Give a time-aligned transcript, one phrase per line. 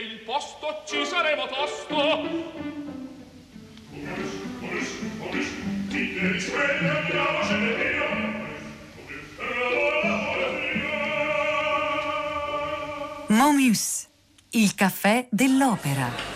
[0.00, 1.94] il posto, ci saremo tosto.
[13.28, 14.08] Momus,
[14.50, 16.35] il caffè dell'opera.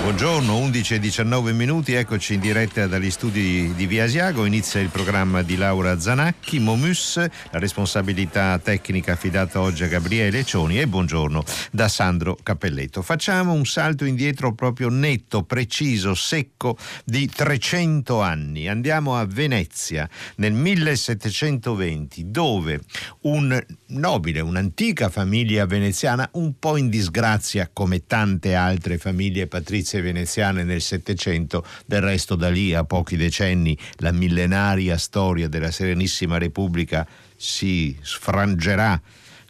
[0.00, 4.88] Buongiorno, 11 e 19 minuti, eccoci in diretta dagli studi di Via Asiago, inizia il
[4.88, 11.44] programma di Laura Zanacchi, Momus, la responsabilità tecnica affidata oggi a Gabriele Cioni e buongiorno
[11.70, 13.02] da Sandro Cappelletto.
[13.02, 18.68] Facciamo un salto indietro proprio netto, preciso, secco di 300 anni.
[18.68, 22.80] Andiamo a Venezia nel 1720 dove
[23.22, 30.00] un nobile, un'antica famiglia veneziana un po' in disgrazia come tante altre famiglie patrizie milizie
[30.00, 36.38] veneziane nel Settecento, del resto da lì a pochi decenni la millenaria storia della Serenissima
[36.38, 39.00] Repubblica si sfrangerà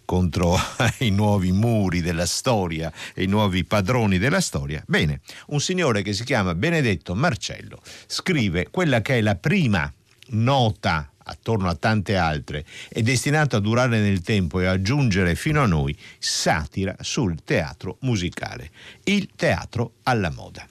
[0.04, 0.56] contro
[1.00, 4.82] i nuovi muri della storia e i nuovi padroni della storia.
[4.86, 9.92] Bene, un signore che si chiama Benedetto Marcello scrive quella che è la prima
[10.30, 15.62] nota attorno a tante altre, è destinato a durare nel tempo e a giungere fino
[15.62, 18.70] a noi, satira sul teatro musicale,
[19.04, 20.69] il teatro alla moda.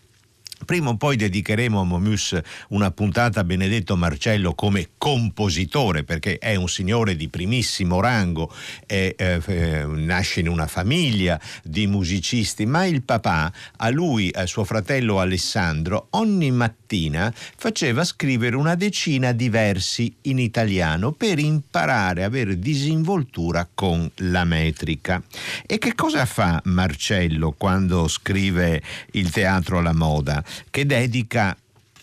[0.70, 6.54] Prima o poi dedicheremo a Momus una puntata a Benedetto Marcello come compositore, perché è
[6.54, 8.54] un signore di primissimo rango,
[8.86, 14.46] è, eh, eh, nasce in una famiglia di musicisti, ma il papà a lui, a
[14.46, 22.22] suo fratello Alessandro, ogni mattina faceva scrivere una decina di versi in italiano per imparare
[22.22, 25.20] a avere disinvoltura con la metrica.
[25.66, 30.44] E che cosa fa Marcello quando scrive il teatro alla moda?
[30.70, 31.58] Che dedica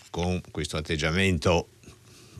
[0.09, 1.69] con questo atteggiamento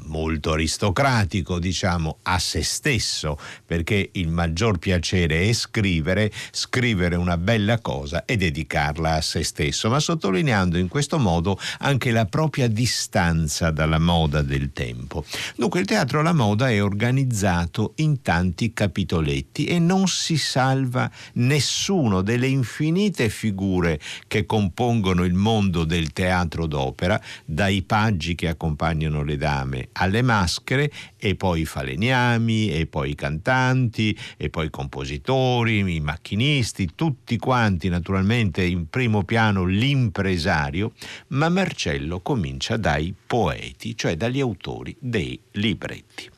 [0.07, 7.79] molto aristocratico, diciamo, a se stesso, perché il maggior piacere è scrivere, scrivere una bella
[7.79, 13.71] cosa e dedicarla a se stesso, ma sottolineando in questo modo anche la propria distanza
[13.71, 15.25] dalla moda del tempo.
[15.55, 22.21] Dunque il teatro alla moda è organizzato in tanti capitoletti e non si salva nessuno
[22.21, 29.37] delle infinite figure che compongono il mondo del teatro d'opera, dai paggi che accompagnano le
[29.37, 35.95] dame alle maschere e poi i falegnami e poi i cantanti e poi i compositori,
[35.95, 40.93] i macchinisti, tutti quanti naturalmente in primo piano l'impresario,
[41.29, 46.29] ma Marcello comincia dai poeti, cioè dagli autori dei libretti.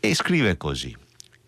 [0.00, 0.96] E scrive così: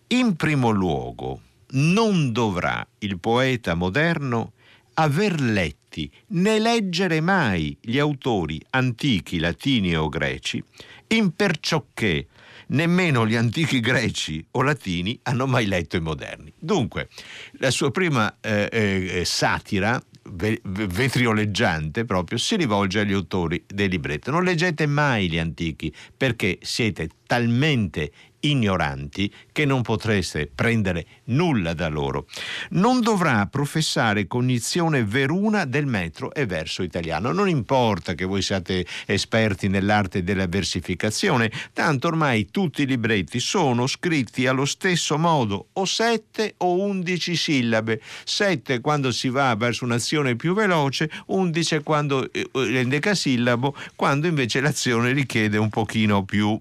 [0.07, 4.53] In primo luogo non dovrà il poeta moderno
[4.95, 10.63] aver letti né leggere mai gli autori antichi, latini o greci,
[11.15, 11.85] imperciò
[12.67, 16.53] nemmeno gli antichi greci o latini hanno mai letto i moderni.
[16.57, 17.09] Dunque,
[17.53, 24.31] la sua prima eh, eh, satira vetrioleggiante proprio si rivolge agli autori del libretto.
[24.31, 28.11] Non leggete mai gli antichi perché siete talmente
[28.41, 32.27] ignoranti che non potreste prendere nulla da loro.
[32.71, 37.31] Non dovrà professare cognizione veruna del metro e verso italiano.
[37.31, 43.87] Non importa che voi siate esperti nell'arte della versificazione, tanto ormai tutti i libretti sono
[43.87, 47.99] scritti allo stesso modo, o sette o undici sillabe.
[48.23, 54.27] Sette quando si va verso un'azione più veloce, undici quando eh, è eh, decasillabo, quando
[54.27, 56.59] invece l'azione richiede un pochino più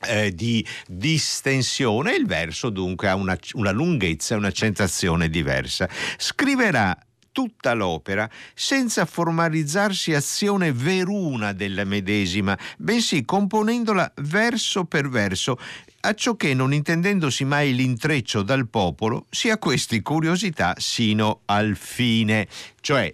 [0.00, 5.88] eh, di distensione, il verso dunque ha una, una lunghezza e un'accentuazione diversa.
[6.16, 6.96] Scriverà
[7.36, 15.58] tutta l'opera senza formalizzarsi azione veruna della medesima, bensì componendola verso per verso,
[16.00, 22.48] acciò che non intendendosi mai l'intreccio dal popolo, sia questi curiosità sino al fine.
[22.80, 23.12] Cioè,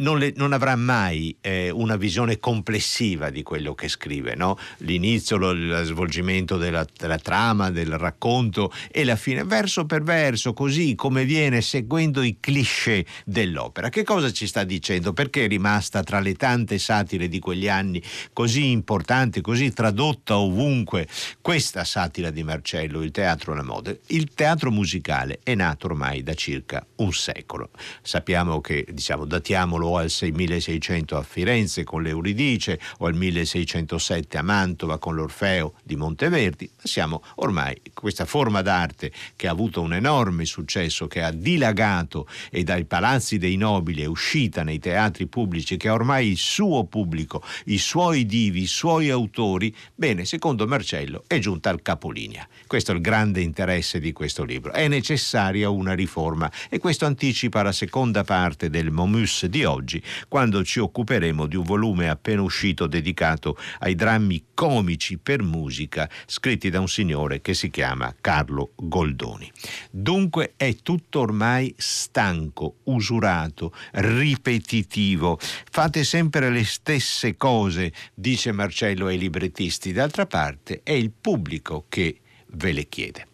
[0.00, 4.58] non, le, non, avrà mai eh, una visione complessiva di quello che scrive, no?
[4.78, 10.52] l'inizio, lo, lo svolgimento della, della, trama, del racconto e la fine, verso per verso,
[10.52, 13.88] così come viene seguendo i cliché dell'opera.
[13.88, 15.12] Che cosa ci sta dicendo?
[15.12, 21.06] Perché è rimasta tra le tante satire di quegli anni così importante, così tradotta ovunque
[21.40, 23.94] questa satira di Marcello, il teatro alla moda?
[24.06, 27.70] Il teatro musicale è nato ormai da circa un secolo.
[28.02, 34.42] Sappiamo che, diciamo, datiamolo o al 1600 a Firenze con l'Euridice o al 1607 a
[34.42, 39.94] Mantova con l'Orfeo di Monteverdi, ma siamo ormai questa forma d'arte che ha avuto un
[39.94, 45.76] enorme successo, che ha dilagato e dai palazzi dei nobili è uscita nei teatri pubblici,
[45.76, 51.24] che ha ormai il suo pubblico, i suoi divi, i suoi autori, bene, secondo Marcello
[51.26, 52.46] è giunta al capolinea.
[52.66, 54.72] Questo è il grande interesse di questo libro.
[54.72, 59.78] È necessaria una riforma e questo anticipa la seconda parte del Momus di oggi,
[60.28, 66.70] quando ci occuperemo di un volume appena uscito dedicato ai drammi comici per musica scritti
[66.70, 69.50] da un signore che si chiama Carlo Goldoni.
[69.90, 75.38] Dunque è tutto ormai stanco, usurato, ripetitivo.
[75.70, 79.92] Fate sempre le stesse cose, dice Marcello ai librettisti.
[79.92, 82.20] D'altra parte è il pubblico che
[82.52, 83.26] ve le chiede.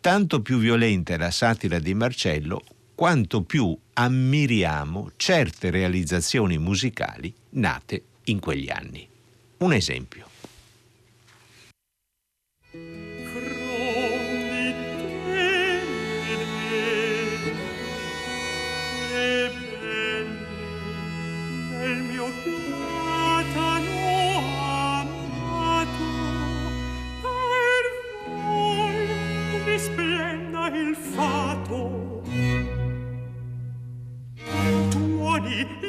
[0.00, 2.62] Tanto più violenta è la satira di Marcello,
[2.96, 9.06] quanto più ammiriamo certe realizzazioni musicali nate in quegli anni.
[9.58, 10.35] Un esempio.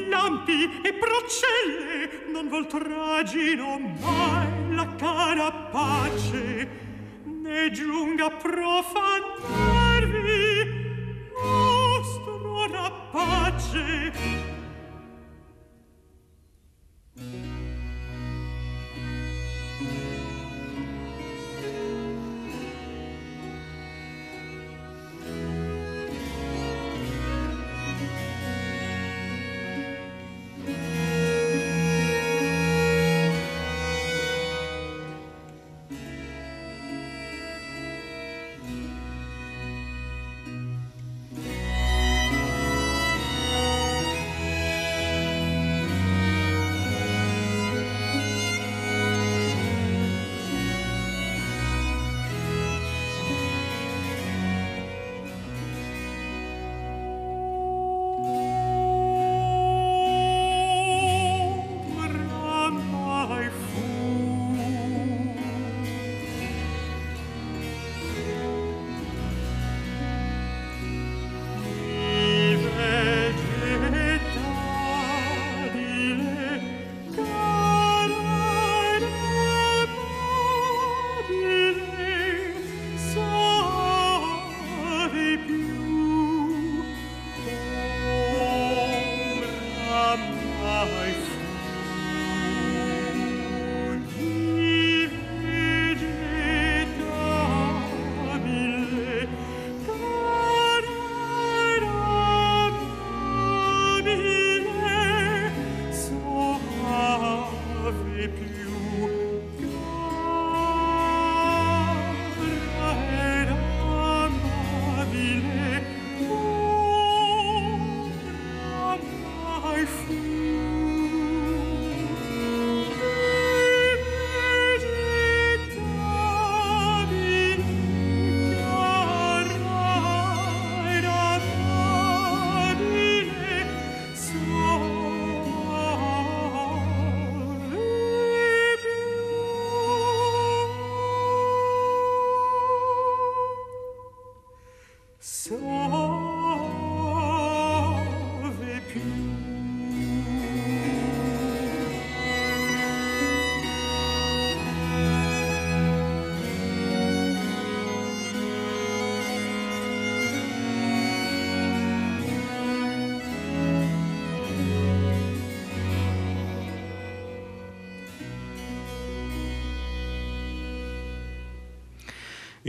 [0.09, 6.67] lampi e procelle, non vol tragino mai la cara pace,
[7.23, 9.27] né giunga profanarvi
[11.33, 14.56] nostro rapace.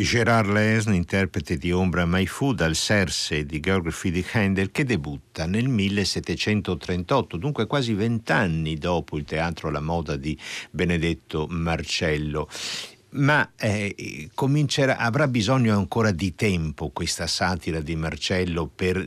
[0.00, 5.44] Gérard Lesne, interprete di Ombra Mai Fu dal Serse di Georg Friedrich Handel, che debutta
[5.46, 10.38] nel 1738, dunque quasi vent'anni dopo il teatro alla moda di
[10.70, 12.48] Benedetto Marcello.
[13.10, 14.30] Ma eh,
[14.96, 19.04] avrà bisogno ancora di tempo questa satira di Marcello per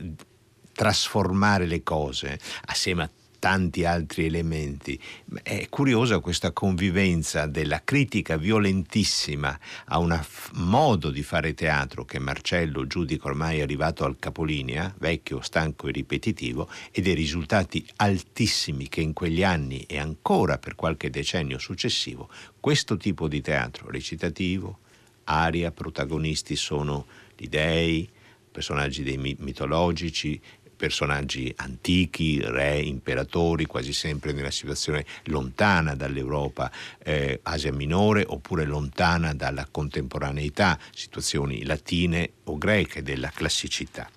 [0.74, 3.10] trasformare le cose assieme a
[3.42, 4.96] tanti altri elementi.
[5.42, 10.16] È curiosa questa convivenza della critica violentissima a un
[10.52, 16.70] modo di fare teatro che Marcello giudica ormai arrivato al capolinea, vecchio, stanco e ripetitivo,
[16.92, 22.30] e dei risultati altissimi che in quegli anni e ancora per qualche decennio successivo
[22.60, 24.78] questo tipo di teatro recitativo,
[25.24, 27.06] aria, protagonisti sono
[27.36, 28.08] gli dei,
[28.52, 29.02] personaggi
[29.40, 30.40] mitologici,
[30.82, 36.72] personaggi antichi, re, imperatori, quasi sempre nella situazione lontana dall'Europa,
[37.04, 44.10] eh, Asia minore, oppure lontana dalla contemporaneità, situazioni latine o greche della classicità.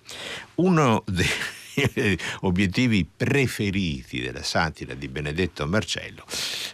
[0.56, 1.24] Uno dei
[2.42, 6.24] obiettivi preferiti della satira di Benedetto Marcello,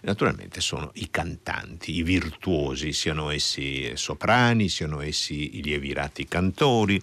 [0.02, 7.00] naturalmente sono i cantanti, i virtuosi, siano essi soprani, siano essi i lievirati cantori.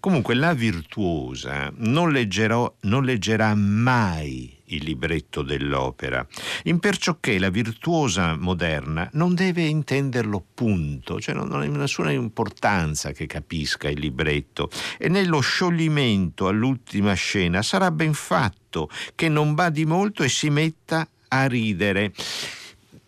[0.00, 6.26] Comunque la virtuosa non, leggerò, non leggerà mai il libretto dell'opera,
[6.64, 13.26] imperciò che la virtuosa moderna non deve intenderlo punto, cioè non, ha nessuna importanza che
[13.26, 20.22] capisca il libretto e nello scioglimento all'ultima scena sarà ben fatto che non badi molto
[20.22, 22.12] e si metta a ridere.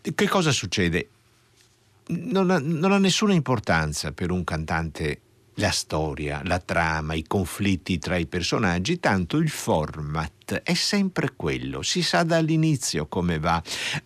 [0.01, 1.09] Che cosa succede?
[2.07, 5.21] Non ha, non ha nessuna importanza per un cantante
[5.59, 11.81] la storia, la trama, i conflitti tra i personaggi, tanto il format è sempre quello,
[11.81, 13.61] si sa dall'inizio come va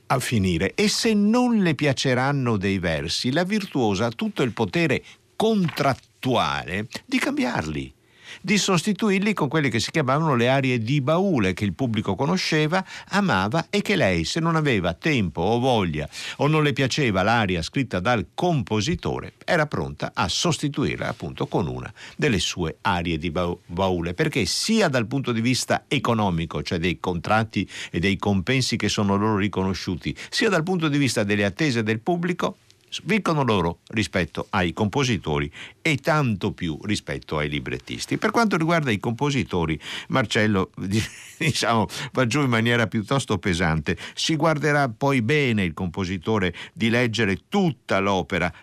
[0.08, 0.74] a finire.
[0.74, 5.04] E se non le piaceranno dei versi, la virtuosa ha tutto il potere
[5.36, 7.94] contrattuale di cambiarli
[8.42, 12.84] di sostituirli con quelle che si chiamavano le arie di baule che il pubblico conosceva,
[13.10, 17.62] amava e che lei, se non aveva tempo o voglia o non le piaceva l'aria
[17.62, 24.14] scritta dal compositore, era pronta a sostituirla appunto con una delle sue arie di baule,
[24.14, 29.16] perché sia dal punto di vista economico, cioè dei contratti e dei compensi che sono
[29.16, 32.58] loro riconosciuti, sia dal punto di vista delle attese del pubblico,
[33.04, 38.18] vincono loro rispetto ai compositori e tanto più rispetto ai librettisti.
[38.18, 40.72] Per quanto riguarda i compositori, Marcello
[41.38, 43.98] diciamo, va giù in maniera piuttosto pesante.
[44.14, 48.54] Si guarderà poi bene il compositore di leggere tutta l'opera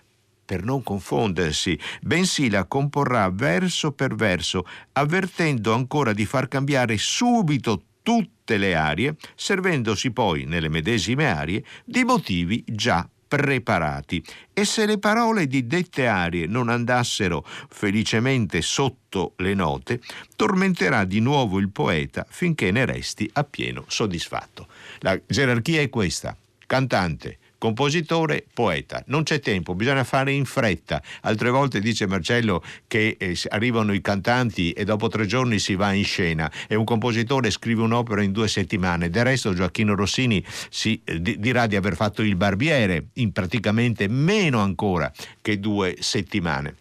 [0.50, 7.84] per non confondersi, bensì la comporrà verso per verso, avvertendo ancora di far cambiare subito
[8.02, 14.22] tutte le arie, servendosi poi nelle medesime arie di motivi già preparati
[14.52, 20.00] e se le parole di dette arie non andassero felicemente sotto le note,
[20.34, 24.66] tormenterà di nuovo il poeta finché ne resti appieno soddisfatto.
[24.98, 26.36] La gerarchia è questa.
[26.66, 29.04] Cantante, compositore, poeta.
[29.08, 31.02] Non c'è tempo, bisogna fare in fretta.
[31.20, 35.92] Altre volte dice Marcello che eh, arrivano i cantanti e dopo tre giorni si va
[35.92, 39.10] in scena e un compositore scrive un'opera in due settimane.
[39.10, 44.60] Del resto Gioacchino Rossini si eh, dirà di aver fatto il barbiere in praticamente meno
[44.60, 45.12] ancora
[45.42, 46.79] che due settimane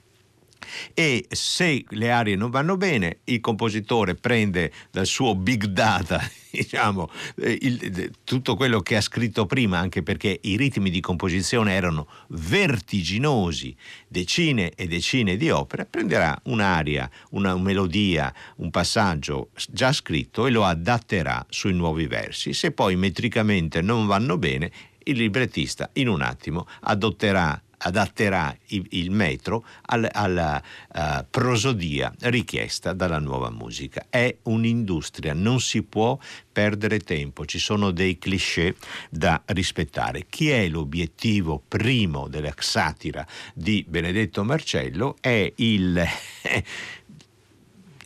[0.93, 6.21] e se le arie non vanno bene il compositore prende dal suo big data
[6.51, 11.73] diciamo, eh, il, tutto quello che ha scritto prima anche perché i ritmi di composizione
[11.73, 13.75] erano vertiginosi
[14.07, 20.63] decine e decine di opere prenderà un'aria una melodia un passaggio già scritto e lo
[20.65, 22.53] adatterà sui nuovi versi.
[22.53, 24.71] Se poi metricamente non vanno bene
[25.03, 30.61] il librettista in un attimo adotterà adatterà il, metro al, alla
[30.93, 34.05] uh, prosodia richiesta dalla nuova musica.
[34.09, 36.17] È un'industria, non si può
[36.51, 38.75] perdere tempo, ci sono dei cliché
[39.09, 40.25] da rispettare.
[40.29, 45.15] Chi è l'obiettivo primo della satira di Benedetto Marcello?
[45.19, 46.03] È il...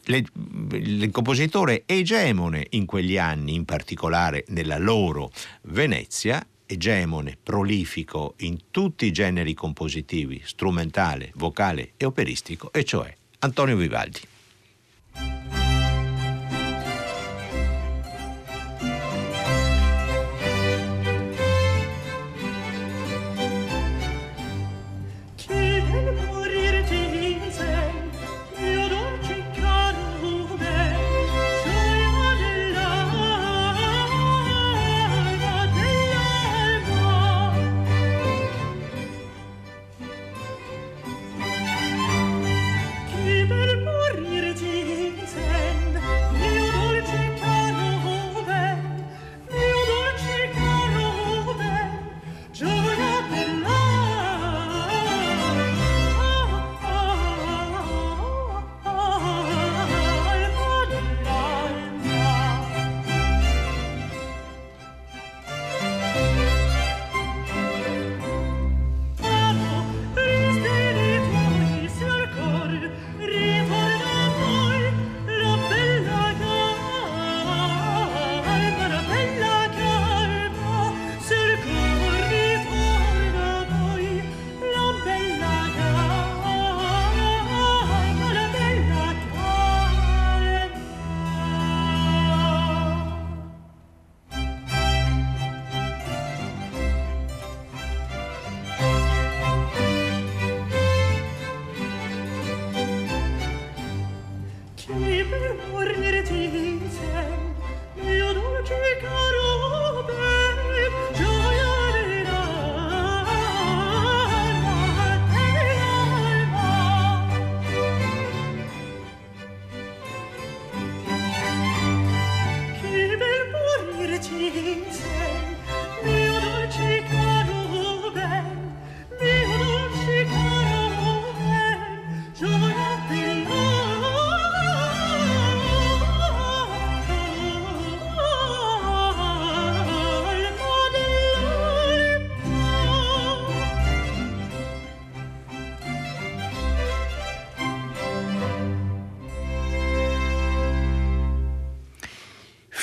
[0.06, 9.06] il compositore egemone in quegli anni, in particolare nella loro Venezia, egemone, prolifico in tutti
[9.06, 14.20] i generi compositivi, strumentale, vocale e operistico, e cioè Antonio Vivaldi.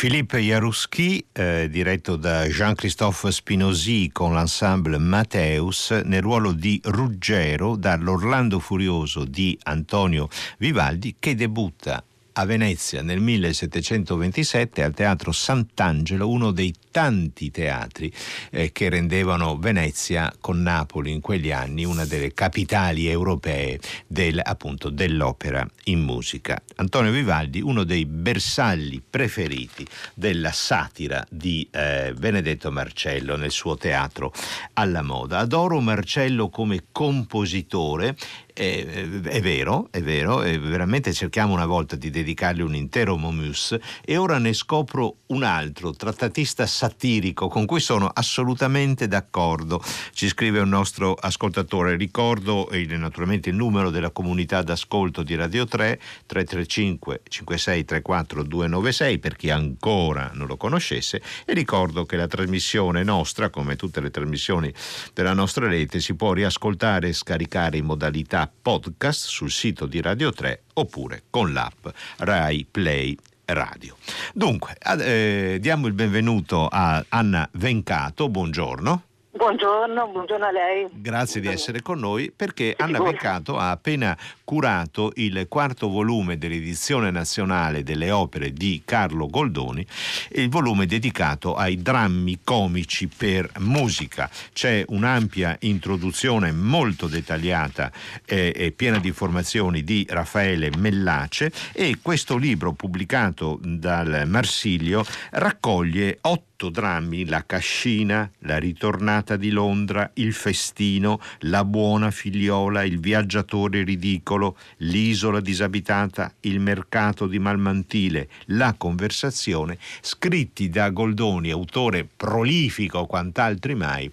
[0.01, 8.61] Philippe Jaruski, eh, diretto da Jean-Christophe Spinosi con l'ensemble Matteus, nel ruolo di Ruggero dall'Orlando
[8.61, 16.75] Furioso di Antonio Vivaldi, che debutta a Venezia nel 1727 al Teatro Sant'Angelo, uno dei
[16.91, 18.13] tanti teatri
[18.51, 24.91] eh, che rendevano Venezia con Napoli in quegli anni una delle capitali europee del, appunto,
[24.91, 26.61] dell'opera in musica.
[26.77, 34.33] Antonio Vivaldi, uno dei bersagli preferiti della satira di eh, Benedetto Marcello nel suo teatro
[34.75, 35.39] alla moda.
[35.39, 38.17] Adoro Marcello come compositore
[38.53, 43.77] è, è, vero, è vero, e veramente cerchiamo una volta di dedicargli un intero Momus.
[44.05, 49.83] E ora ne scopro un altro, trattatista satirico, con cui sono assolutamente d'accordo.
[50.13, 55.65] Ci scrive un nostro ascoltatore, ricordo il, naturalmente il numero della comunità d'ascolto di Radio
[55.65, 61.23] 3, 335 5634 296 per chi ancora non lo conoscesse.
[61.45, 64.73] E ricordo che la trasmissione nostra, come tutte le trasmissioni
[65.13, 70.33] della nostra rete, si può riascoltare e scaricare in modalità podcast sul sito di Radio
[70.33, 71.87] 3 oppure con l'app
[72.19, 73.17] Rai Play
[73.47, 73.97] Radio.
[74.33, 79.10] Dunque, eh, diamo il benvenuto a Anna Vencato, buongiorno.
[79.33, 80.89] Buongiorno, buongiorno a lei.
[80.91, 87.13] Grazie di essere con noi perché Anna Vencato ha appena curato il quarto volume dell'edizione
[87.13, 89.87] nazionale delle opere di Carlo Goldoni,
[90.33, 94.29] il volume dedicato ai drammi comici per musica.
[94.53, 97.93] C'è un'ampia introduzione molto dettagliata
[98.27, 106.19] eh, e piena di informazioni di Raffaele Mellace e questo libro pubblicato dal Marsilio raccoglie
[106.23, 113.83] otto drammi La cascina, La ritornata di Londra, Il festino, La buona figliola, Il viaggiatore
[113.85, 123.75] ridicolo, L'isola disabitata, Il mercato di Malmantile, La conversazione, scritti da Goldoni, autore prolifico quant'altri
[123.75, 124.11] mai,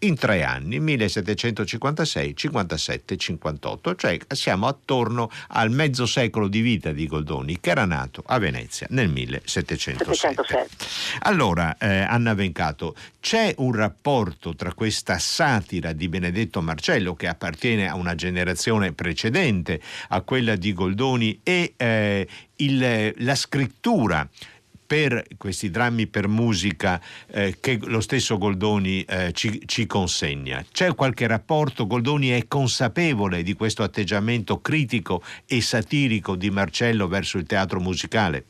[0.00, 7.06] in tre anni, 1756, 57, 58, cioè siamo attorno al mezzo secolo di vita di
[7.06, 10.14] Goldoni che era nato a Venezia nel 1707.
[10.14, 10.68] 707.
[11.20, 17.88] Allora, eh, Anna Vencato, c'è un rapporto tra questa satira di Benedetto Marcello che appartiene
[17.88, 24.28] a una generazione precedente a quella di Goldoni e eh, il, la scrittura
[24.86, 30.64] per questi drammi per musica eh, che lo stesso Goldoni eh, ci, ci, consegna.
[30.70, 31.86] C'è qualche rapporto?
[31.86, 38.44] Goldoni è consapevole di questo atteggiamento critico e satirico di Marcello verso il teatro musicale?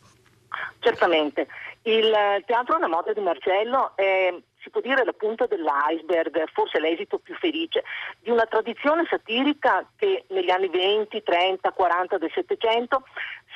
[0.80, 1.46] Certamente.
[1.82, 2.12] Il
[2.46, 4.34] teatro alla moda di Marcello è
[4.66, 7.84] si può dire la punta dell'iceberg, forse l'esito più felice,
[8.18, 13.04] di una tradizione satirica che negli anni 20, 30, 40 del Settecento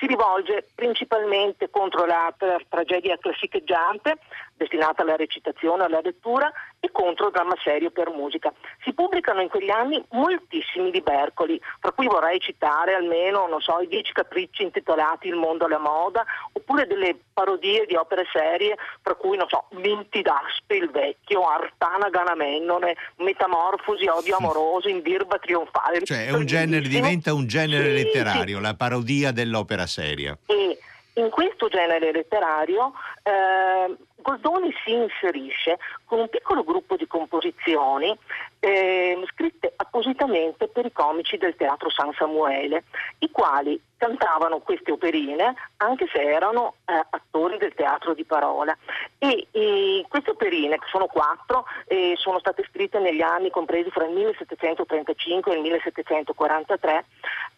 [0.00, 2.34] si rivolge principalmente contro la
[2.68, 4.16] tragedia classicheggiante,
[4.56, 8.50] destinata alla recitazione, alla lettura, e contro il dramma serio per musica.
[8.82, 13.86] Si pubblicano in quegli anni moltissimi libercoli, tra cui vorrei citare almeno, non so, i
[13.86, 19.36] dieci capricci intitolati Il mondo alla moda, oppure delle parodie di opere serie, tra cui,
[19.36, 26.02] non so, Minti d'Aspe, il vecchio, Artana Ganamennone, Metamorfosi, Odio amoroso, in Birba trionfale.
[26.02, 28.62] Cioè è un genere, diventa un genere sì, letterario, sì.
[28.62, 30.38] la parodia dell'opera seria.
[30.46, 30.78] E
[31.14, 38.16] in questo genere letterario eh, Goldoni si inserisce con un piccolo gruppo di composizioni
[38.60, 42.84] eh, scritte appositamente per i comici del Teatro San Samuele,
[43.20, 48.76] i quali cantavano queste operine anche se erano eh, attori del teatro di parola.
[49.18, 54.06] E, e queste operine, che sono quattro, eh, sono state scritte negli anni compresi fra
[54.06, 57.04] il 1735 e il 1743,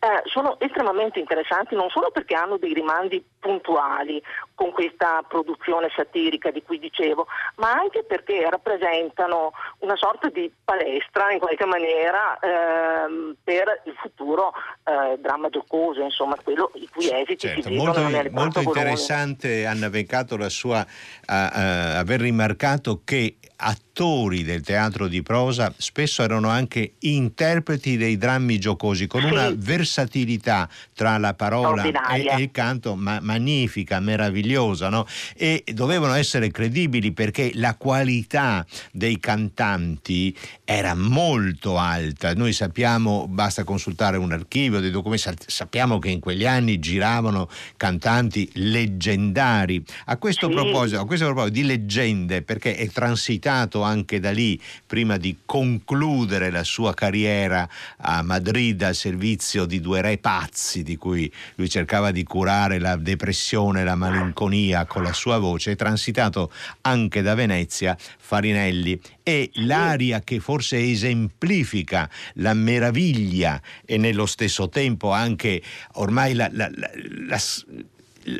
[0.01, 4.21] eh, sono estremamente interessanti non solo perché hanno dei rimandi puntuali
[4.63, 11.33] con questa produzione satirica di cui dicevo, ma anche perché rappresentano una sorta di palestra
[11.33, 14.53] in qualche maniera ehm, per il futuro
[14.85, 20.37] eh, dramma giocoso, insomma, quello i cui esiti certo, si molto, molto interessante Anna Vencato
[20.37, 26.95] la sua uh, uh, aver rimarcato che attori del teatro di prosa spesso erano anche
[27.01, 33.21] interpreti dei drammi giocosi con una versatilità tra la parola e, e, il canto ma,
[33.21, 35.07] magnifica, meravigliosa no?
[35.37, 43.63] e dovevano essere credibili perché la qualità dei cantanti era molto alta noi sappiamo, basta
[43.63, 50.49] consultare un archivio dei documenti, sappiamo che in quegli anni giravano cantanti leggendari a questo,
[50.49, 50.55] sì.
[50.55, 55.37] proposito, a questo proposito di leggende perché è transitato iniziato anche da lì, prima di
[55.45, 61.69] concludere la sua carriera a Madrid al servizio di due re pazzi di cui lui
[61.69, 66.51] cercava di curare la depressione, la malinconia con la sua voce, è transitato
[66.83, 68.99] anche da Venezia Farinelli.
[69.23, 75.63] E l'aria che forse esemplifica la meraviglia e nello stesso tempo anche
[75.95, 76.91] ormai la, la, la,
[77.27, 77.39] la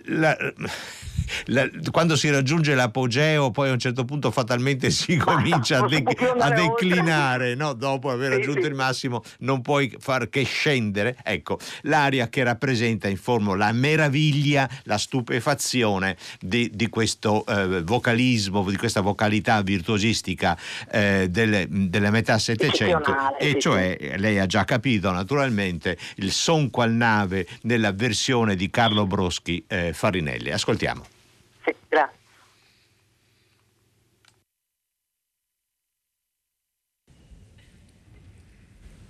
[0.07, 0.37] la,
[1.91, 6.05] quando si raggiunge l'apogeo poi a un certo punto fatalmente si comincia a, de-
[6.39, 7.73] a declinare, no?
[7.73, 11.17] dopo aver raggiunto sì, il massimo non puoi far che scendere.
[11.23, 18.69] Ecco, l'aria che rappresenta in forma la meraviglia, la stupefazione di, di questo eh, vocalismo,
[18.69, 20.57] di questa vocalità virtuosistica
[20.91, 26.93] eh, delle, della metà Settecento, e cioè, lei ha già capito naturalmente, il son qual
[26.93, 30.51] nave nella versione di Carlo Broschi eh, Farinelli.
[30.51, 31.12] Ascoltiamo.
[31.65, 32.19] Sì, grazie.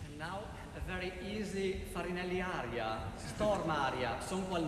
[0.05, 0.41] And now
[0.77, 4.65] a very easy Farinelli aria, storm aria, son qual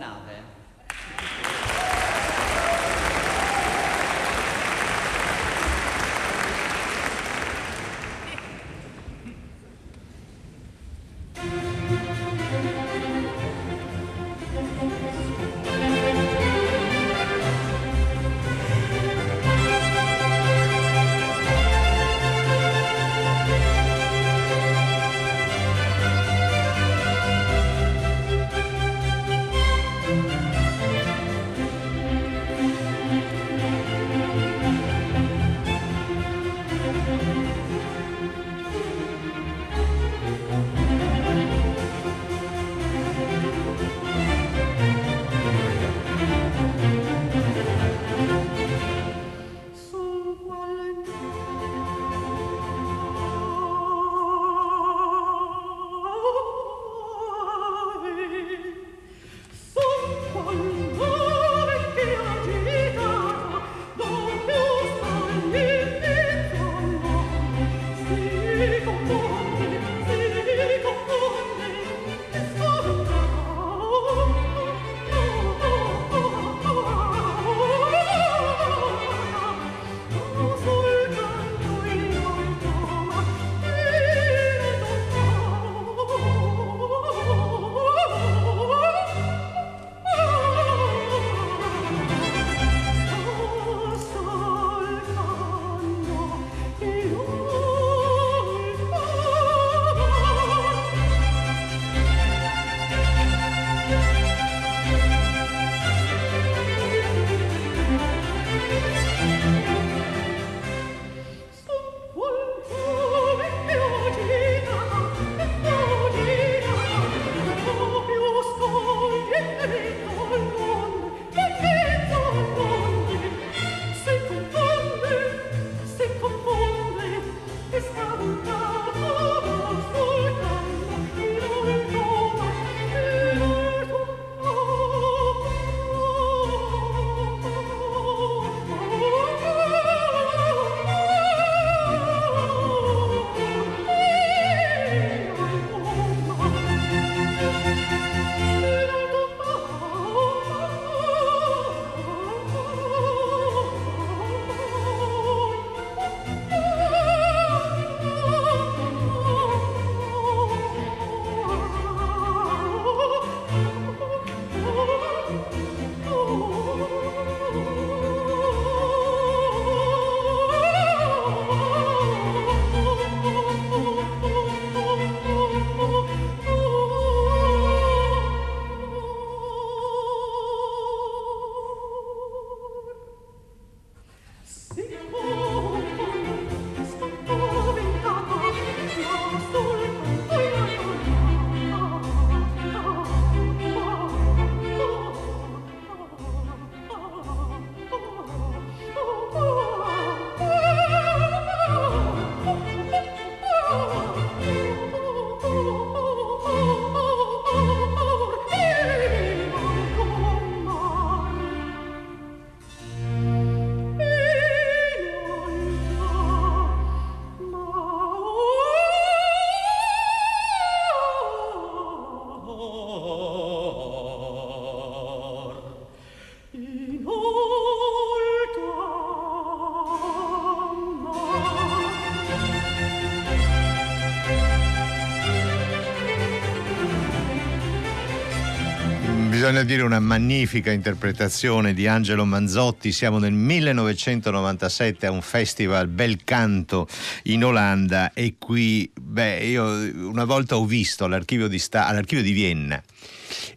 [239.55, 239.63] nave.
[239.63, 242.91] Bisogna dire una magnifica interpretazione di Angelo Manzotti.
[242.91, 246.87] Siamo nel 1997 a un festival Bel Canto
[247.23, 249.63] in Olanda e qui, beh, io
[250.09, 252.83] una volta ho visto all'archivio di, Sta- all'archivio di Vienna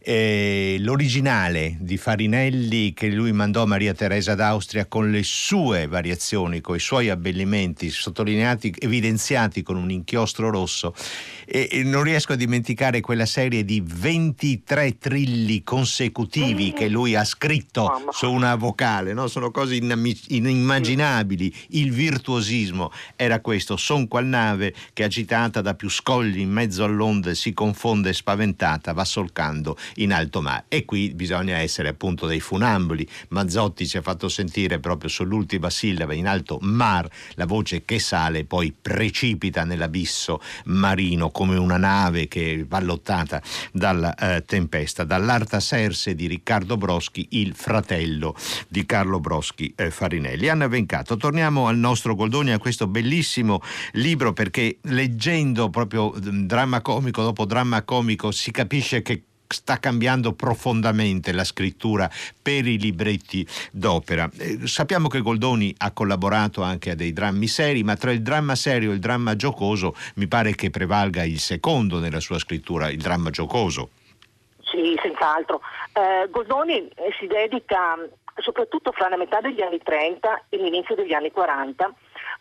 [0.00, 6.60] eh, l'originale di Farinelli che lui mandò a Maria Teresa d'Austria con le sue variazioni,
[6.60, 10.94] con i suoi abbellimenti sottolineati, evidenziati con un inchiostro rosso.
[11.44, 17.24] E, e non riesco a dimenticare quella serie di 23 trilli consecutivi che lui ha
[17.24, 19.26] scritto su una vocale, no?
[19.28, 26.40] sono cose inimmaginabili, il virtuosismo era questo, son qual nave che agitata da più scogli
[26.40, 29.04] in mezzo all'onde si confonde spaventata, va
[29.38, 30.64] solcando in alto mare.
[30.68, 33.08] E qui bisogna essere appunto dei funamboli.
[33.28, 38.40] Mazzotti ci ha fatto sentire proprio sull'ultima sillaba in alto mar la voce che sale
[38.40, 43.40] e poi precipita nell'abisso marino come una nave che ballottata
[43.72, 45.04] dalla eh, tempesta.
[45.04, 48.34] Dall'Arta Serse di Riccardo Broschi, il fratello
[48.68, 50.48] di Carlo Broschi eh, Farinelli.
[50.48, 53.60] Anna Vencato, torniamo al nostro Goldoni, a questo bellissimo
[53.92, 60.32] libro perché leggendo proprio mm, dramma comico dopo dramma comico si capisce che sta cambiando
[60.32, 62.08] profondamente la scrittura
[62.40, 64.28] per i libretti d'opera.
[64.38, 68.54] Eh, sappiamo che Goldoni ha collaborato anche a dei drammi seri, ma tra il dramma
[68.54, 73.00] serio e il dramma giocoso mi pare che prevalga il secondo nella sua scrittura, il
[73.00, 73.90] dramma giocoso.
[74.62, 75.60] Sì, senz'altro.
[75.92, 77.96] Eh, Goldoni eh, si dedica
[78.36, 81.92] soprattutto fra la metà degli anni 30 e l'inizio degli anni 40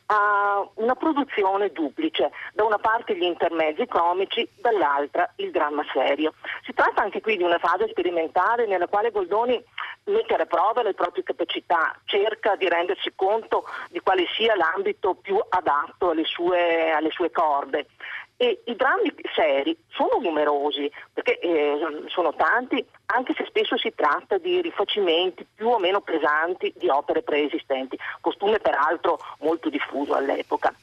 [0.08, 6.34] a una produzione duplice, da una parte gli intermezzi comici, dall'altra il dramma serio.
[6.64, 9.62] Si tratta anche qui di una fase sperimentale nella quale Goldoni
[10.06, 15.38] mette a prova le proprie capacità, cerca di rendersi conto di quale sia l'ambito più
[15.50, 17.88] adatto alle sue, alle sue corde
[18.38, 24.38] e i drammi seri sono numerosi, perché eh, sono tanti, anche se spesso si tratta
[24.38, 30.74] di rifacimenti più o meno pesanti di opere preesistenti, costume peraltro molto diffuso all'epoca.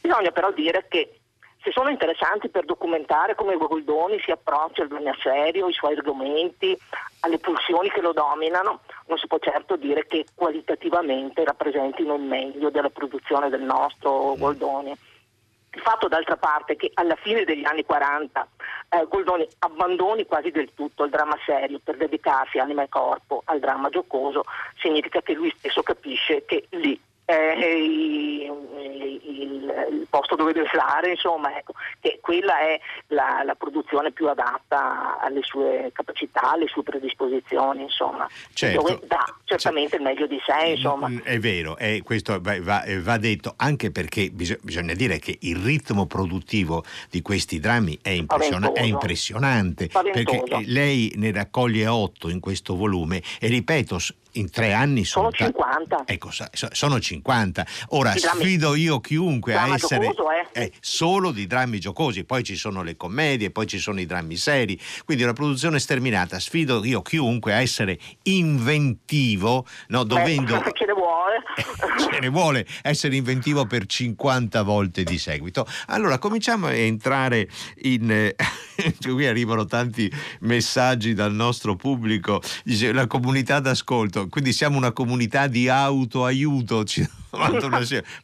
[0.00, 1.18] Bisogna però dire che
[1.62, 6.76] se sono interessanti per documentare come Goldoni si approccia al dramma serio, i suoi argomenti,
[7.20, 12.70] alle pulsioni che lo dominano, non si può certo dire che qualitativamente rappresentino il meglio
[12.70, 14.92] della produzione del nostro Goldoni.
[15.74, 18.46] Il fatto d'altra parte che alla fine degli anni 40
[18.90, 23.58] eh, Goldoni abbandoni quasi del tutto il dramma serio per dedicarsi anima e corpo al
[23.58, 24.44] dramma giocoso
[24.78, 27.00] significa che lui stesso capisce che lì
[27.32, 33.54] eh, il, il, il, posto dove deve stare, insomma, ecco, che quella è la, la,
[33.54, 38.80] produzione più adatta alle sue capacità, alle sue predisposizioni, insomma, certo.
[38.82, 41.08] dove dà certamente il meglio di sé, insomma.
[41.08, 45.38] Mm, è vero, è, questo va, va, va, detto anche perché bisog- bisogna dire che
[45.40, 50.44] il ritmo produttivo di questi drammi è, impression- è impressionante, Spaventoso.
[50.44, 53.98] perché lei ne raccoglie otto in questo volume e ripeto,
[54.32, 56.02] in tre anni sono, sono 50.
[56.06, 57.66] Ecco, sono 50.
[57.90, 60.62] Ora sfido io chiunque a essere giocoso, eh?
[60.62, 64.36] eh, solo di drammi giocosi, poi ci sono le commedie, poi ci sono i drammi
[64.36, 66.38] seri, quindi una produzione sterminata.
[66.38, 71.42] Sfido io chiunque a essere inventivo, no, dovendo eh, ce ne vuole.
[72.12, 75.66] ce ne vuole essere inventivo per 50 volte di seguito.
[75.86, 77.48] Allora, cominciamo a entrare
[77.82, 78.36] in eh,
[79.02, 85.46] qui arrivano tanti messaggi dal nostro pubblico, dice la comunità d'ascolto quindi siamo una comunità
[85.46, 86.84] di autoaiuto.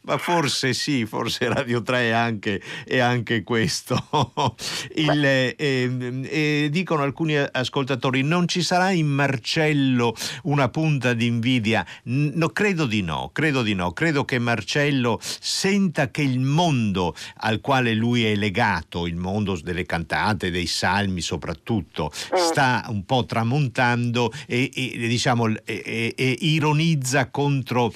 [0.03, 3.97] Ma forse sì, forse Radio 3 è anche, è anche questo.
[4.95, 11.85] Il, eh, eh, dicono alcuni ascoltatori, non ci sarà in Marcello una punta di invidia?
[12.03, 13.91] No, credo di no, credo di no.
[13.93, 19.85] Credo che Marcello senta che il mondo al quale lui è legato, il mondo delle
[19.85, 22.37] cantate, dei salmi soprattutto, mm.
[22.37, 27.91] sta un po' tramontando e, e diciamo, e, e ironizza contro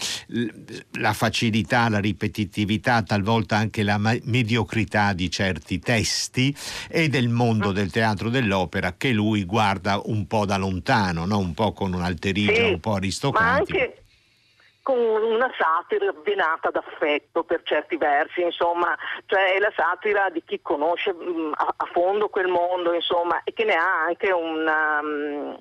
[1.04, 6.56] la facilità, la ripetitività, talvolta anche la mediocrità di certi testi
[6.90, 11.40] e del mondo del teatro dell'opera che lui guarda un po' da lontano, no?
[11.40, 13.78] un po' con un'alterigia sì, un po' aristocratica.
[13.78, 13.98] Ma anche
[14.82, 20.60] con una satira avvenata d'affetto per certi versi, insomma, cioè è la satira di chi
[20.62, 25.58] conosce mh, a, a, fondo quel mondo, insomma, e che ne ha anche una, um,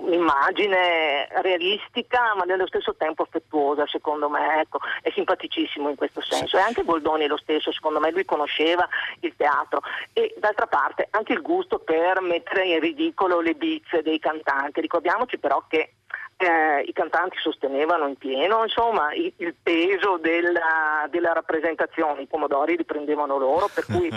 [0.00, 6.56] un'immagine realistica ma nello stesso tempo affettuosa secondo me, ecco, è simpaticissimo in questo senso.
[6.56, 8.88] E anche Boldoni lo stesso secondo me, lui conosceva
[9.20, 9.80] il teatro.
[10.12, 15.38] E d'altra parte anche il gusto per mettere in ridicolo le bizze dei cantanti, ricordiamoci
[15.38, 15.94] però che
[16.40, 22.78] eh, i cantanti sostenevano in pieno insomma, il, il peso della, della, rappresentazione, i pomodori
[22.78, 24.08] li prendevano loro, per cui,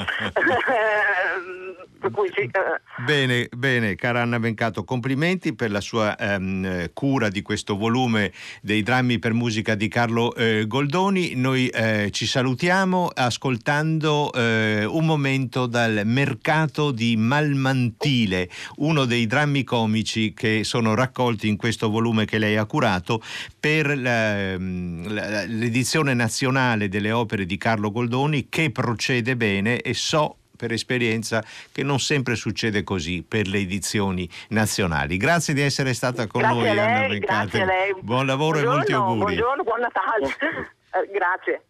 [2.00, 2.44] per cui sì.
[2.44, 2.80] Eh.
[3.04, 8.32] Bene, bene, cara Anna Vencato, complimenti per la sua ehm, cura di questo volume
[8.62, 11.36] dei drammi per musica di Carlo eh, Goldoni.
[11.36, 19.66] Noi eh, ci salutiamo ascoltando eh, un momento dal mercato di Malmantile, uno dei drammi
[19.66, 23.22] comici che sono raccolti in questo volume volume che lei ha curato
[23.60, 30.38] per la, la, l'edizione nazionale delle opere di Carlo Goldoni che procede bene e so
[30.56, 35.18] per esperienza che non sempre succede così per le edizioni nazionali.
[35.18, 37.96] Grazie di essere stata con grazie noi lei, Anna Beccate.
[38.00, 39.18] Buon lavoro buongiorno, e molti auguri.
[39.18, 40.72] Buongiorno, buon Natale.
[40.94, 41.64] Eh, grazie.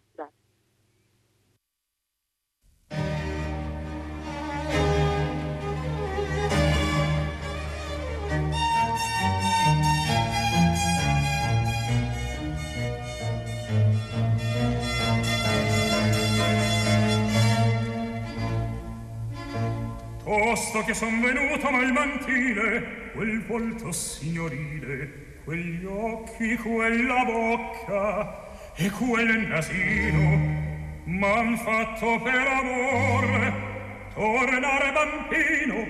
[20.24, 29.46] Posto che son venuto mal mantile, quel volto signorile, quegli occhi, quella bocca e quel
[29.46, 30.62] nasino
[31.04, 33.52] m'han fatto per amore
[34.14, 35.86] tornare bambino.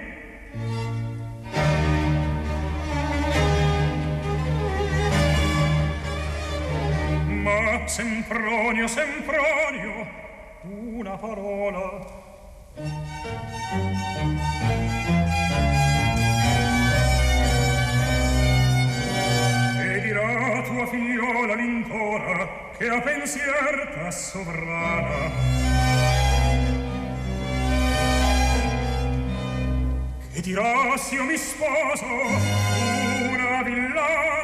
[7.40, 10.06] Ma Sempronio, Sempronio,
[10.62, 12.23] una parola
[12.76, 12.80] e
[20.00, 25.30] dirà tua figliola l'intora che a pensier sovrana.
[30.32, 34.43] Che dirà s'io mi sposo una villana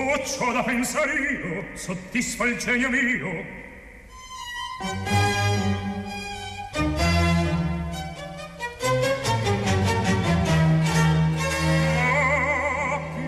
[0.00, 3.44] Oh, c'ho da pensar io, soddisfa il genio mio.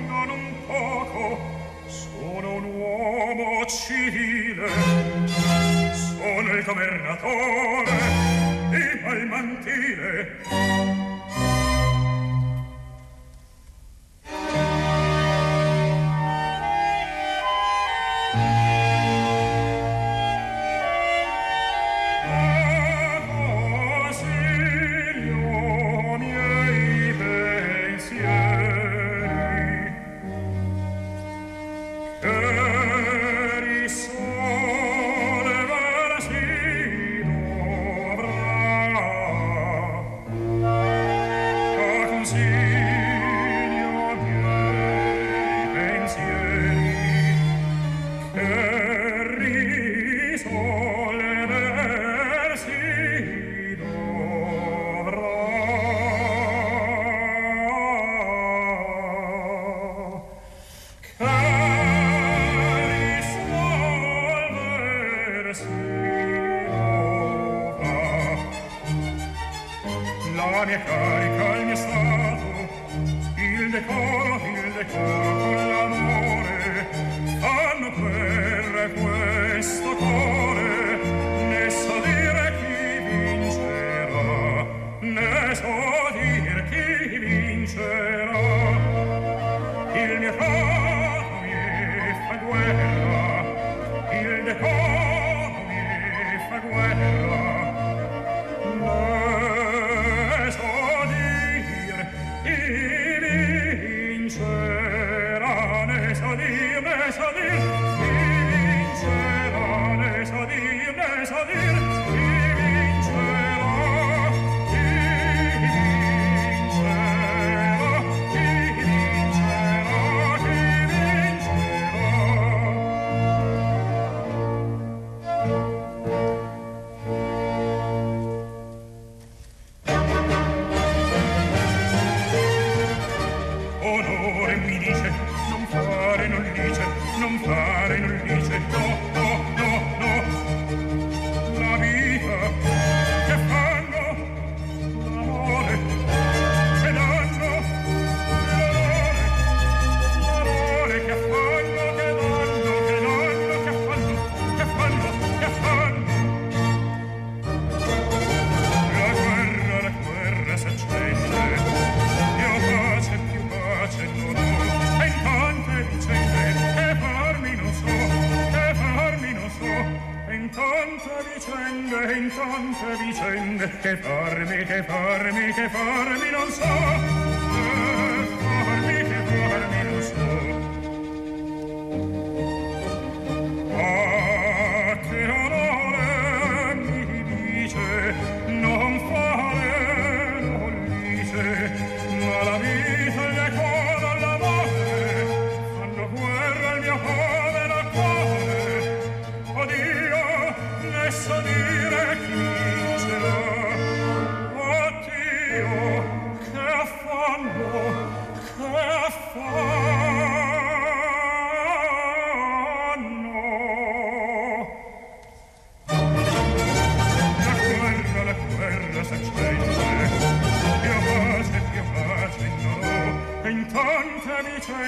[0.06, 1.38] Ma non poco,
[1.88, 4.68] sono un uomo civile,
[5.92, 7.98] sono il governatore
[8.70, 11.09] di Palmantile.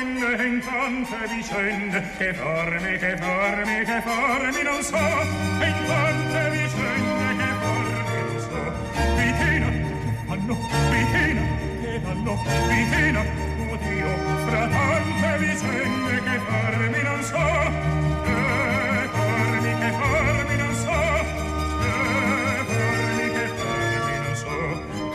[0.02, 4.96] Tante vicende, e in tante vicende, che farmi, che farmi, che farmi non so.
[4.96, 8.60] E in tante vicende, che farmi non so.
[9.16, 10.54] Vitina, che fanno,
[10.90, 11.42] vitina,
[11.82, 12.34] che fanno,
[12.68, 13.22] vitina,
[13.70, 14.10] oddio,
[14.46, 16.14] fra tante vicende,
[17.02, 17.44] non so.
[18.24, 21.00] Che farmi non so.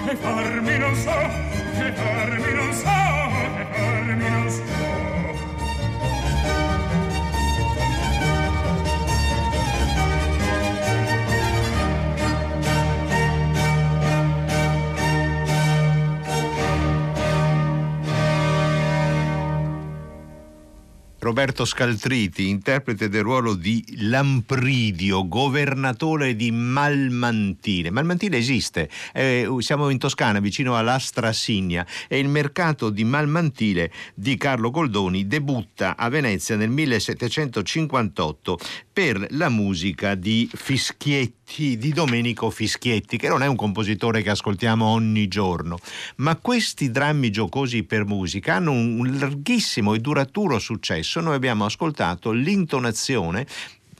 [0.05, 1.17] Che farmi non so.
[1.77, 3.26] Che farmi non so.
[3.74, 4.97] Che
[21.28, 27.89] Roberto Scaltriti, interprete del ruolo di Lampridio, governatore di Malmantine.
[27.89, 34.71] Malmantine esiste, eh, siamo in Toscana, vicino all'Astrasigna e il mercato di Malmantine di Carlo
[34.71, 38.57] Goldoni debutta a Venezia nel 1758
[38.93, 44.86] per la musica di Fischietti, di Domenico Fischietti, che non è un compositore che ascoltiamo
[44.86, 45.80] ogni giorno,
[46.18, 51.20] ma questi drammi giocosi per musica hanno un larghissimo e duraturo successo.
[51.20, 53.48] Noi abbiamo ascoltato l'intonazione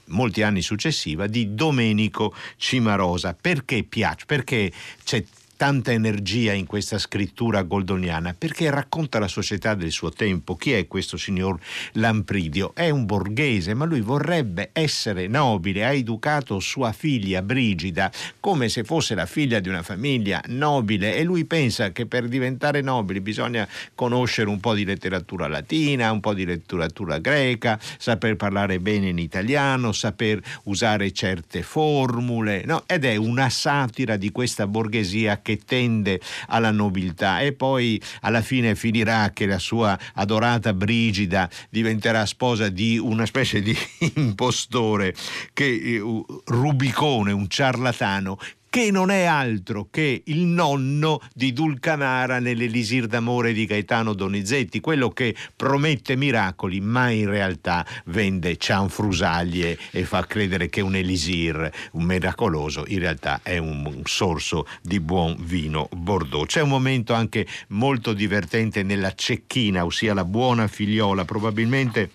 [0.08, 3.34] molti anni successiva di Domenico Cimarosa.
[3.38, 4.24] Perché piace?
[4.26, 4.70] Perché
[5.02, 5.24] c'è
[5.58, 8.32] tanta energia in questa scrittura goldoniana?
[8.32, 10.54] Perché racconta la società del suo tempo.
[10.54, 11.58] Chi è questo signor
[11.94, 12.70] Lampridio?
[12.76, 15.84] È un borghese, ma lui vorrebbe essere nobile.
[15.84, 21.24] Ha educato sua figlia Brigida come se fosse la figlia di una famiglia nobile e
[21.24, 26.34] lui pensa che per diventare nobili bisogna conoscere un po' di letteratura latina, un po'
[26.34, 32.84] di letteratura greca, saper parlare bene in italiano, saper usare certe formule, no?
[32.86, 37.40] ed è una satira di questa borghesia che tende alla nobiltà.
[37.40, 43.62] E poi alla fine finirà che la sua adorata Brigida diventerà sposa di una specie
[43.62, 43.74] di
[44.16, 45.14] impostore
[45.54, 46.02] che eh,
[46.44, 48.38] Rubicone, un ciarlatano
[48.78, 55.10] che non è altro che il nonno di Dulcanara nell'Elisir d'amore di Gaetano Donizetti, quello
[55.10, 62.04] che promette miracoli ma in realtà vende cianfrusaglie e fa credere che un elisir, un
[62.04, 66.46] miracoloso, in realtà è un, sorso di buon vino Bordeaux.
[66.46, 72.10] C'è un momento anche molto divertente nella cecchina, ossia la buona figliola, probabilmente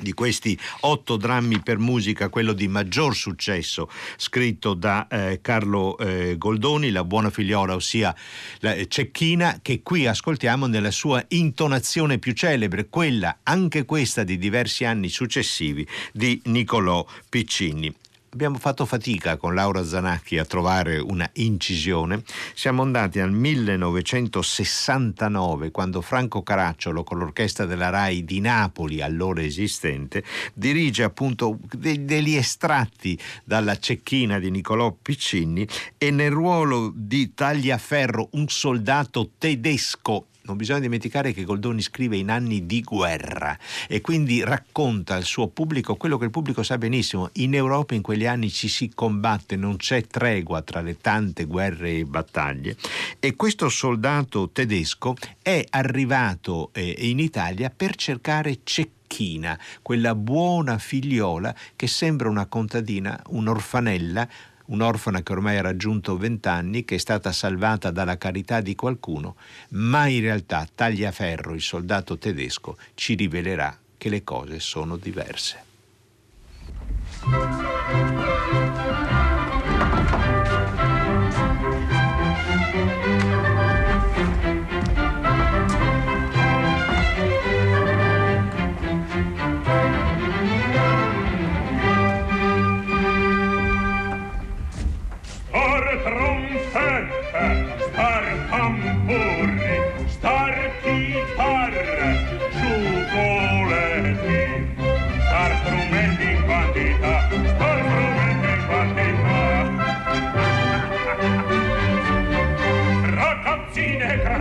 [0.00, 6.36] di questi otto drammi per musica, quello di maggior successo, scritto da eh, Carlo eh,
[6.36, 8.14] Goldoni, La buona figliola, ossia
[8.60, 14.84] la Cecchina, che qui ascoltiamo nella sua intonazione più celebre, quella anche questa di diversi
[14.84, 17.94] anni successivi di Niccolò Piccini.
[18.32, 22.22] Abbiamo fatto fatica con Laura Zanacchi a trovare una incisione.
[22.54, 30.22] Siamo andati al 1969, quando Franco Caracciolo, con l'orchestra della RAI di Napoli, allora esistente,
[30.54, 35.66] dirige appunto de- degli estratti dalla cecchina di Niccolò Piccini
[35.98, 42.28] e nel ruolo di Tagliaferro, un soldato tedesco non bisogna dimenticare che Goldoni scrive in
[42.28, 47.30] anni di guerra e quindi racconta al suo pubblico quello che il pubblico sa benissimo.
[47.34, 51.98] In Europa in quegli anni ci si combatte, non c'è tregua tra le tante guerre
[51.98, 52.76] e battaglie.
[53.20, 61.54] E questo soldato tedesco è arrivato eh, in Italia per cercare Cecchina, quella buona figliola
[61.76, 64.28] che sembra una contadina, un'orfanella,
[64.70, 69.36] un'orfana che ormai ha raggiunto vent'anni, che è stata salvata dalla carità di qualcuno,
[69.70, 75.68] ma in realtà Tagliaferro, il soldato tedesco, ci rivelerà che le cose sono diverse.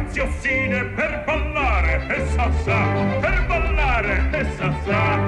[0.10, 2.84] Graziossine per ballare e sa sa,
[3.20, 5.20] per ballare e sa sa.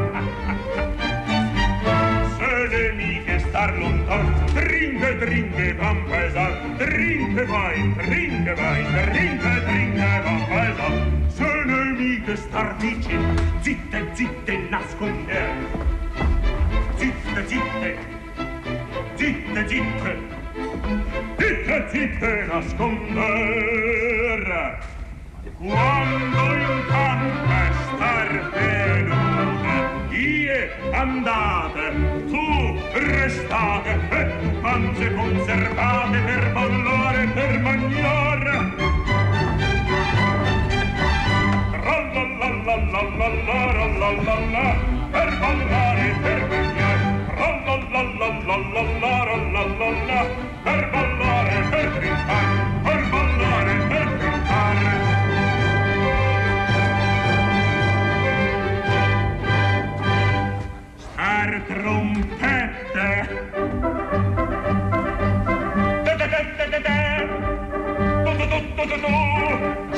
[2.37, 10.21] Se le miche star lontan, trinche, trinche, van paesar, trinche vai, trinche vai, trinche, trinche,
[10.23, 10.93] van paesar.
[11.27, 15.49] Se le miche star vicin, zitte, zitte, nasconder.
[16.95, 17.97] Zitte, zitte,
[19.15, 20.40] zitte, zitte, Zitte,
[21.91, 24.43] zitte, nasconder.
[25.57, 27.51] Quando in campo
[27.95, 29.75] star venuta,
[30.09, 31.85] ie andate,
[32.31, 32.47] tu
[32.93, 34.25] restate, e
[34.61, 38.53] panze conservate per ballare, per mangiare.
[41.71, 44.67] Trallallallallallallallallalla,
[45.11, 46.80] per ballare, per mangiare
[50.63, 54.91] per ballare, per trincare, per ballare, per trincare.
[60.97, 63.09] Star trompette.
[66.05, 66.97] Da da da da da da.
[68.23, 69.90] Do do do do do.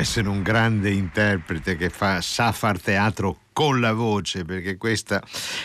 [0.00, 4.44] Essere un grande interprete che fa, sa far teatro con la voce?
[4.44, 5.22] Perché questa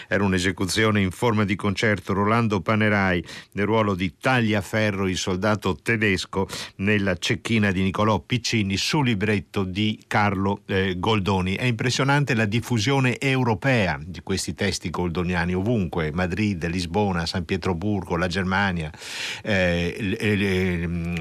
[0.08, 2.14] era un'esecuzione in forma di concerto.
[2.14, 3.24] Rolando Panerai
[3.54, 10.04] nel ruolo di Tagliaferro, il soldato tedesco, nella cecchina di Nicolò Piccini su libretto di
[10.08, 11.56] Carlo eh, Goldoni.
[11.56, 18.28] È impressionante la diffusione europea di questi testi goldoniani ovunque, Madrid, Lisbona, San Pietroburgo, la
[18.28, 18.92] Germania,
[19.44, 20.18] eh, il-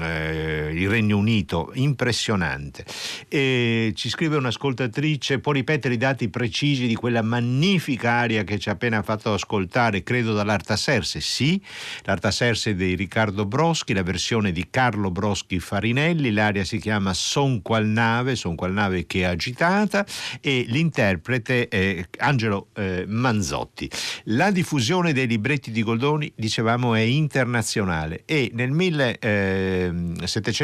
[0.01, 2.85] eh, il Regno Unito, impressionante.
[3.27, 8.69] E ci scrive un'ascoltatrice, può ripetere i dati precisi di quella magnifica aria che ci
[8.69, 11.21] ha appena fatto ascoltare, credo dall'Artaserse?
[11.21, 11.61] Sì,
[12.03, 17.85] l'Artaserse di Riccardo Broschi, la versione di Carlo Broschi Farinelli, l'aria si chiama Son qual
[17.85, 20.05] nave, Son qual nave che è agitata
[20.41, 23.89] e l'interprete è Angelo eh, Manzotti.
[24.25, 28.71] La diffusione dei libretti di Goldoni, dicevamo, è internazionale e nel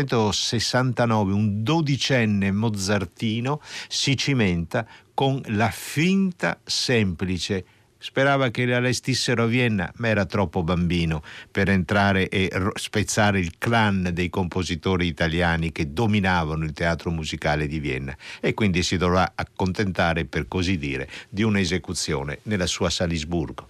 [0.02, 7.66] 1769 un dodicenne mozartino si cimenta con la finta semplice.
[7.98, 11.22] Sperava che le allestissero a Vienna, ma era troppo bambino
[11.52, 17.78] per entrare e spezzare il clan dei compositori italiani che dominavano il teatro musicale di
[17.78, 23.70] Vienna e quindi si dovrà accontentare, per così dire, di un'esecuzione nella sua Salisburgo.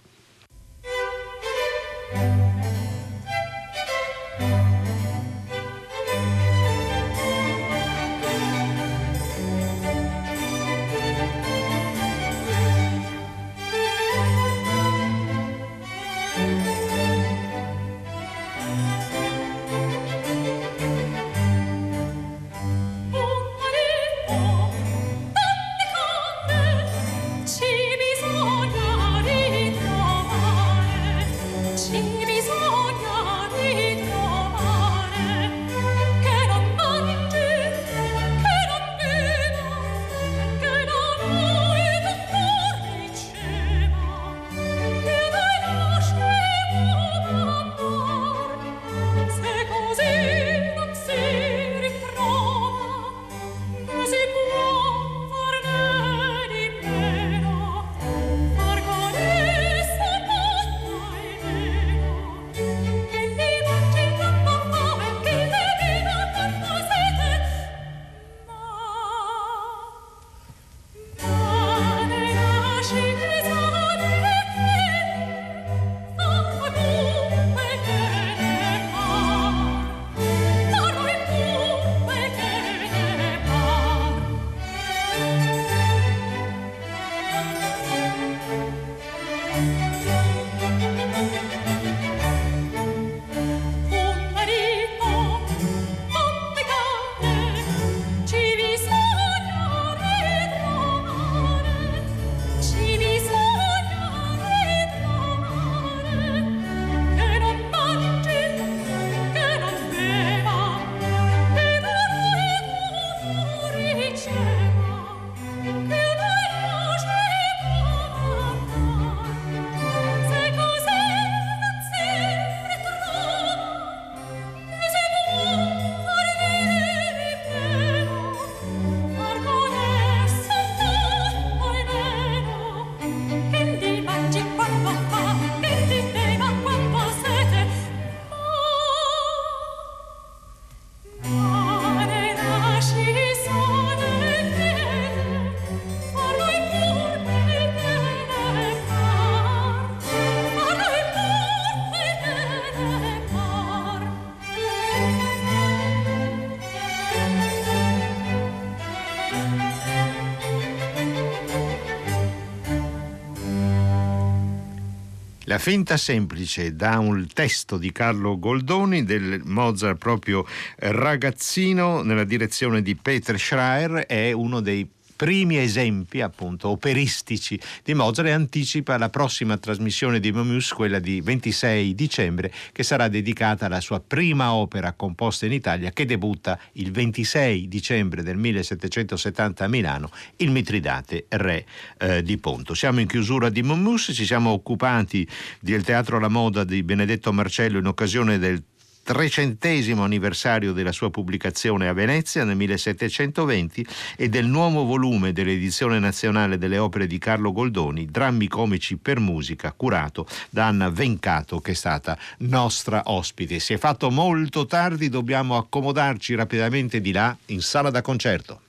[165.52, 170.46] La finta semplice da un testo di Carlo Goldoni del Mozart proprio
[170.78, 174.88] ragazzino nella direzione di Peter Schreier è uno dei
[175.22, 181.20] primi esempi appunto operistici di Mozart e anticipa la prossima trasmissione di Momus, quella di
[181.20, 186.90] 26 dicembre, che sarà dedicata alla sua prima opera composta in Italia che debutta il
[186.90, 191.66] 26 dicembre del 1770 a Milano, il Mitridate Re
[191.98, 192.74] eh, di Ponto.
[192.74, 195.24] Siamo in chiusura di Momus, ci siamo occupati
[195.60, 198.60] del Teatro alla Moda di Benedetto Marcello in occasione del
[199.02, 203.86] trecentesimo anniversario della sua pubblicazione a Venezia nel 1720
[204.16, 209.72] e del nuovo volume dell'edizione nazionale delle opere di Carlo Goldoni, Drammi comici per musica,
[209.72, 213.58] curato da Anna Vencato, che è stata nostra ospite.
[213.58, 218.60] Si è fatto molto tardi, dobbiamo accomodarci rapidamente di là in sala da concerto.